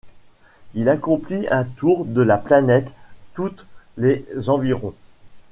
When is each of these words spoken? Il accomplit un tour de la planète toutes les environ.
Il 0.73 0.89
accomplit 0.89 1.47
un 1.51 1.63
tour 1.63 2.05
de 2.05 2.23
la 2.23 2.39
planète 2.39 2.91
toutes 3.35 3.67
les 3.97 4.25
environ. 4.49 4.95